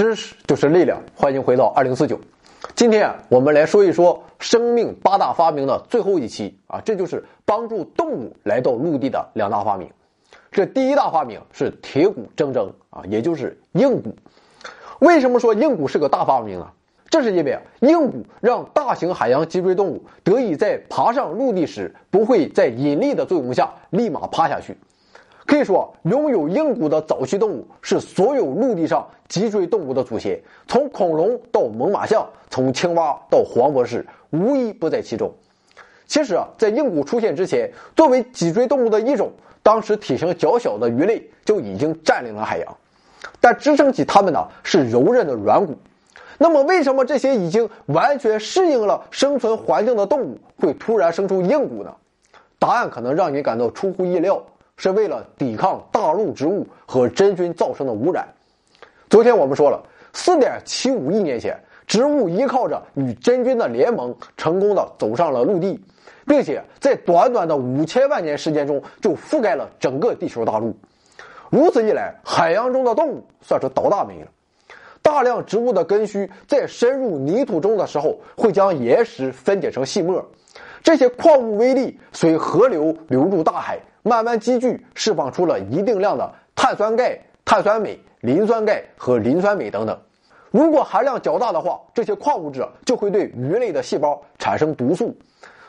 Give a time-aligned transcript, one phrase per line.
[0.00, 2.18] 知识就是力量，欢迎回到二零四九。
[2.74, 9.90] 今天，我们来说一说生命八大发明的最后一期啊，这就是帮助动物来到陆地的两大发明。
[10.50, 14.16] 这第一大发明是铁骨铮铮啊，也就是硬骨。
[15.00, 16.66] 为什么说硬骨是个大发明呢？
[17.10, 24.74] 这是因为，硬骨让大型海洋脊椎动物得以在爬上陆地时，不会在引力的作用下立马趴下去。
[25.50, 35.34] 可以说，拥有硬骨的早期动物是所有陆地上脊椎动物的祖先，从恐龙到猛犸象，从青蛙到黄博士，无一不在其中。
[36.06, 42.76] 其实啊，在硬骨出现之前，作为脊椎动物的一种，当时体型较小的鱼类就已经占领了海洋，
[43.40, 45.76] 但支撑起它们的是柔韧的软骨。
[46.38, 51.92] 那么，为什么这些已经完全适应了生存环境的动物会突然生出硬骨呢？
[52.60, 54.40] 答案可能让你感到出乎意料。
[54.80, 58.26] 是为了抵抗大陆植物和真菌造成的污染。
[59.10, 59.78] 昨天我们说了，
[60.14, 61.54] 四点七五亿年前，
[61.86, 65.78] 植物依靠着与真菌的联盟，成功的走上了陆地，
[66.26, 70.74] 并且在短短的五千万年时间中就覆盖了整个地球大陆。
[71.50, 74.28] 如此一来，海洋中的动物算是倒大霉了。
[75.02, 80.26] 大量植物的根须在深入泥土中的时候，会将岩石分解成细末，
[80.82, 83.78] 这些矿物微粒随河流流入大海。
[84.02, 89.94] 慢慢积聚，释放出了一定量的碳酸钙、碳酸镁、磷酸钙和磷酸镁等等。
[90.50, 95.14] 如果含量较大的话，这些矿物质就会对鱼类的细胞产生毒素。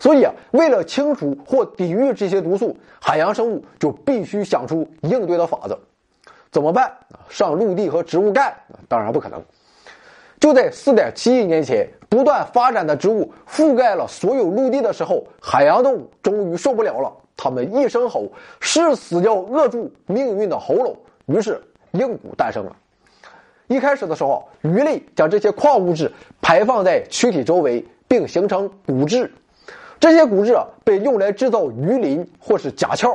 [0.00, 5.78] 所以啊，为了清除或抵御这些毒素，海洋生物就必须想出应对的法子。
[6.50, 6.92] 怎么办？
[7.28, 8.52] 上陆地和植物干？
[8.88, 9.40] 当然不可能。
[10.40, 13.25] 就在四点七亿年前，不断发展的植物
[13.56, 17.10] 覆盖了所有陆地的时候，海洋动物终于受不了了。
[17.38, 18.30] 他们一声吼，
[18.60, 20.94] 誓死要扼住命运的喉咙。
[21.24, 21.58] 于是，
[21.92, 22.76] 硬骨诞生了。
[23.66, 26.12] 一开始的时候，鱼类将这些矿物质
[26.42, 29.32] 排放在躯体周围，并形成骨质。
[29.98, 33.08] 这些骨质，被用来制造鱼鳞或是甲壳。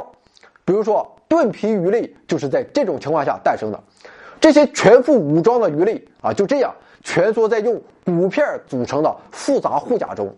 [0.65, 3.79] 比如说，盾皮鱼类就是在这种情况下诞生的。
[4.39, 6.73] 这些全副武装的鱼类啊，就这样
[7.03, 10.35] 蜷缩在用骨片组成的复杂护甲中。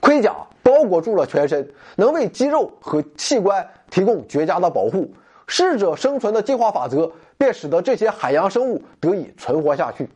[0.00, 5.10] 盔甲包裹住了全身，能为肌肉和器官提供绝佳的保护。
[5.46, 10.08] 适者生存的进化法则便使得这些海洋生物得以存活下去。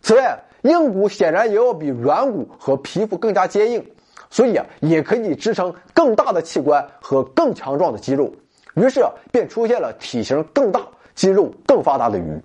[0.00, 3.86] 此外，硬骨显然也要比软骨和皮肤更加坚硬，
[4.30, 8.32] 所以啊，也可以支撑更大的器官和更强壮的肌肉。
[8.74, 10.80] 于是便出现了体型更大、
[11.14, 12.40] 肌肉更发达的鱼。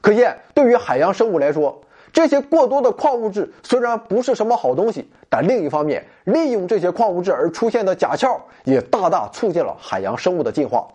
[0.00, 1.80] 可见，对于海洋生物来说，
[2.12, 8.26] 这些过多的矿物质虽然不是什么好东西，但另一方面，利用这些矿物质而出现的甲壳
[8.64, 10.88] 也大大促进了海洋生物的进化。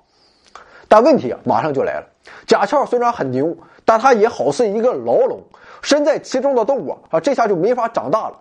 [0.88, 2.08] 但问题啊，马上就来了：
[2.48, 3.56] 甲壳虽然很牛，
[3.86, 5.40] 但它也好似一个牢笼，
[5.82, 8.38] 身在其中的动物啊，啊，这下就没法长大了。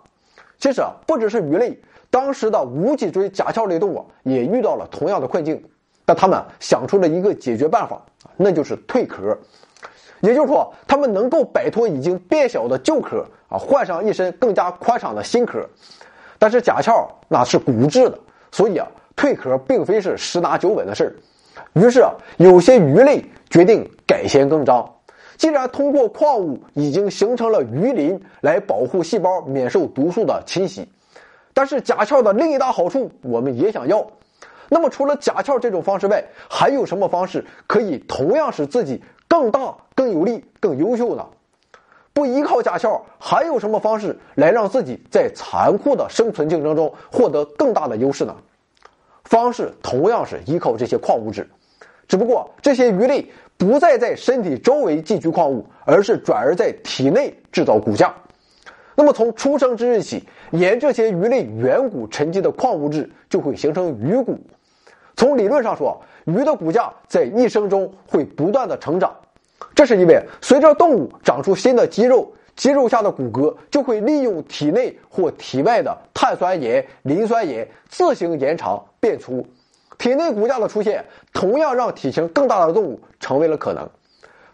[0.59, 1.79] 其实啊，不只是鱼类，
[2.11, 5.63] 当时的无脊椎甲壳类动物也遇到了同样的困境，
[6.05, 8.03] 但他们想出了一个解决办法，
[8.37, 9.39] 那就是蜕壳。
[10.21, 15.67] 也就是说，它们能够摆脱已经变小的旧壳啊，换上一身更加宽敞的新壳。
[16.39, 16.93] 但是甲壳
[17.29, 18.19] 那是骨质的，
[18.51, 18.87] 所以啊，
[19.17, 21.13] 蜕壳并非是十拿九稳的事儿。
[21.75, 24.89] 于是啊，有些鱼类决定改弦更张。
[25.37, 30.87] 既然通过矿物已经形成了鱼鳞来保护细胞免受毒素的侵袭，
[31.55, 34.07] 但是甲壳的另一大好处我们也想要。
[34.69, 39.03] 那么，除了甲壳这种方式外，还有什么方式可以同样使自己？
[39.31, 41.25] 更大、更有力、更优秀呢？
[42.13, 48.35] 不依靠驾校，还有什么方式来让自己在残酷的生存竞争中获得更大的优势呢？
[49.23, 51.49] 方式同样是依靠这些矿物质，
[52.09, 53.25] 只不过这些鱼类
[53.57, 58.13] 不再在身体周围寄居矿物，而是转而在体内制造骨架。
[58.97, 64.37] 那么从出生之日起，沿这些鱼类远古沉积的矿物质就会形成鱼骨。
[65.16, 69.15] 从理论上说，鱼的骨架在一生中会不断的成长，
[69.74, 79.47] 这是因为随着动物长出新的肌肉，肌肉下的骨骼就会利用体内或体外的碳酸盐、磷酸盐自行延长变粗。
[79.98, 83.89] 体内骨架的出现，同样让体型更大的动物成为了可能。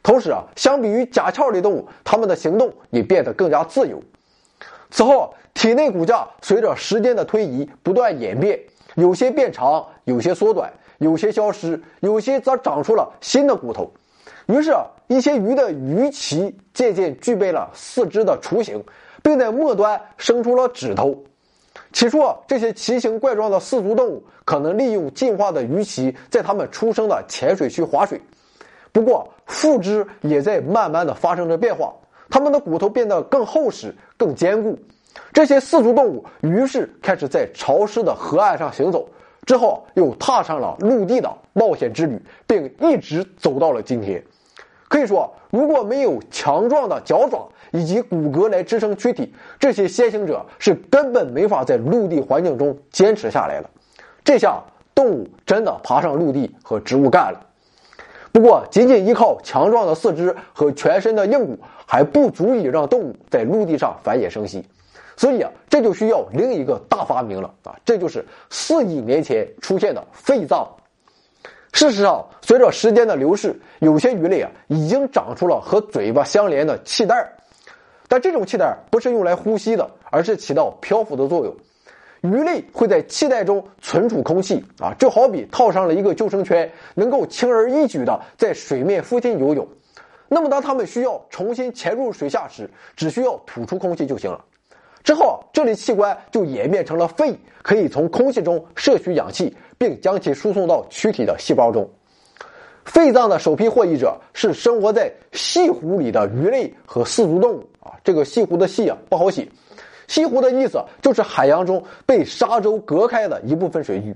[0.03, 4.03] 同时啊，相比于甲壳类动物，它们的行动也变得更加自由。
[4.91, 8.61] 此后，体内骨架随着时间的推移不断演变，
[8.95, 10.73] 有些变长，有些缩短。
[10.99, 13.93] 有些消失，有些则长出了新的骨头。
[14.47, 18.83] 于是啊，一些鱼的鱼鳍渐渐具备了四肢的雏形，
[19.23, 21.17] 并在末端生出了指头。
[21.93, 28.21] 起初啊，这些奇形怪状的四足动物可能利用进化的鱼鳍在它们出生的浅水区划水。
[28.93, 31.93] 不过，腹肢也在慢慢的发生着变化。
[32.31, 34.79] 它们的骨头变得更厚实、更坚固。
[35.33, 39.09] 这些四足动物于是开始在潮湿的河岸上行走，
[39.47, 44.23] 之后又踏上了陆地的冒险之旅，并一直走到了今天。
[44.89, 53.71] 可以说，如果没有强壮的脚爪以及骨骼来支撑躯体，这些先行者是根本没法在陆地环境中坚持下来的。
[54.25, 54.63] 这下
[54.95, 57.41] 动物真的爬上陆地和植物干了。
[58.33, 64.65] 不过，仅仅依靠强壮的四肢和全身的硬骨还不足以让动物在陆地上繁衍生息，
[65.17, 70.69] 所以啊，这就需要另一个大发明了啊，这就是四亿年前出现的肺脏。
[71.73, 77.33] 事实上，随着时间的流逝，有些鱼类啊已经长出了和嘴巴相连的气袋
[78.09, 81.55] 但这种气袋不是用来呼吸的，而是起到漂浮的作用。
[82.23, 89.67] 鱼类会在气袋中存储空气啊，就好比套上了一个救生圈，能够轻而易举的在水面附近游泳。
[90.29, 94.45] 那么，当它们需要重新潜入水下时，只需要吐出空气就行了。
[95.07, 97.33] 之后，这类器官就演变成了肺，
[97.63, 101.89] 可以从空气中摄取氧气，并将其输送到躯体的细胞中。
[102.85, 107.93] 肺脏的首批获益者是生活在细湖里的鱼类和四足动物啊。
[108.03, 109.47] 这个细湖的细啊不好写。
[110.09, 114.13] 西湖的意思就是海洋中被沙洲隔开的一部分水域。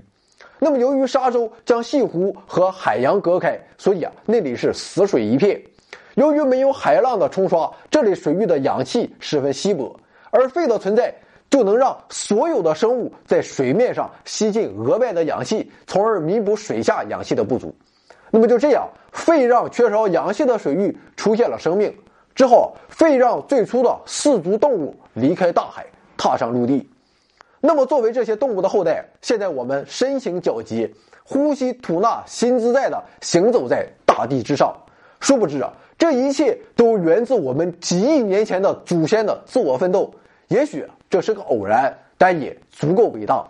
[0.59, 5.61] 那么，由于沙洲将西湖和海洋隔开，所以啊，那里是死水一片。
[6.15, 9.95] 由于没有海浪的冲刷，这里水域的氧气十分稀薄，
[10.31, 11.13] 而肺的存在
[11.49, 17.75] 就能让所有的生物在水面上吸进额外的氧气，从而弥补水下氧气的不足。
[18.31, 21.93] 那么就这样，肺让缺少氧气的水域出现了生命。
[22.33, 25.85] 之后，肺让最初的四足动物离开大海，
[26.15, 26.89] 踏上陆地。
[27.59, 30.89] 那么，作为这些动物的后代，现在我们身形矫捷，
[31.25, 34.73] 呼吸吐纳新自在的行走在大地之上。
[35.19, 40.11] 殊不知啊，这一切都源自我们几亿年前的祖先的自我奋斗。
[40.47, 43.47] 也许这是个偶然，但也足够伟大。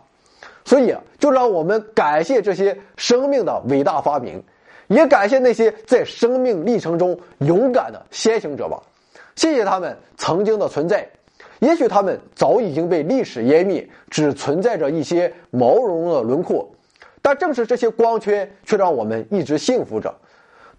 [0.65, 4.43] 所以啊，就让我们感谢这些生命的伟大发明。
[4.87, 8.83] 也感谢那些在生命历程中勇敢的先行者吧，
[9.37, 11.07] 谢谢他们曾经的存在。
[11.59, 16.69] 也许他们早已经被历史湮灭，只存在着一些毛茸茸的轮廓，
[17.21, 20.13] 但正是这些光圈，却让我们一直幸福着。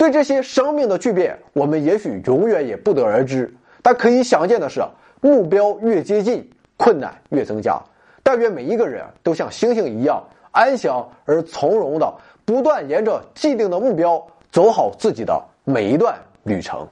[0.03, 3.55] 对这些生命的巨变，我们也许永远也不得而知。
[3.83, 4.83] 但可以想见的是，
[5.21, 7.81] 目标越接近，困难越增加。
[8.21, 10.21] 但愿每一个人都像星星一样
[10.51, 12.15] 安详而从容的。
[12.45, 14.21] 不断沿着既定的目标
[14.51, 16.85] 走好自己的每一段旅程，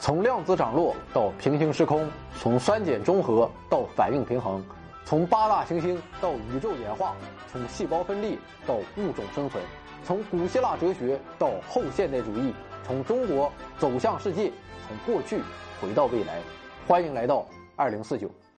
[0.00, 2.04] 从量子涨落到平行时空，
[2.36, 4.60] 从酸碱中和到反应平衡，
[5.04, 7.14] 从八大行星到宇宙演化，
[7.52, 8.36] 从细胞分裂
[8.66, 9.62] 到物种生存，
[10.04, 12.52] 从古希腊哲学到后现代主义，
[12.86, 14.50] 从中国走向世界，
[14.86, 15.40] 从过去
[15.80, 16.40] 回到未来。
[16.86, 17.46] 欢迎来到
[17.76, 18.30] 二零四九。